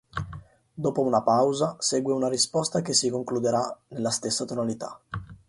[0.73, 4.99] Dopo una pausa segue una risposta che si concluderà nella stessa tonalità.